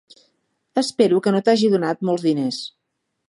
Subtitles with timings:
[0.81, 2.63] Espero que no t'hagi donat molts diners.